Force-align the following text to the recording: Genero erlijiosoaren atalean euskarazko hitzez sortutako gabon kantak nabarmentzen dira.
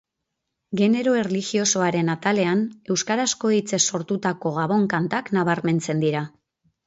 Genero 0.79 1.11
erlijiosoaren 1.23 2.09
atalean 2.13 2.63
euskarazko 2.95 3.51
hitzez 3.57 3.81
sortutako 3.93 4.53
gabon 4.57 4.87
kantak 4.95 5.33
nabarmentzen 5.39 6.05
dira. 6.07 6.27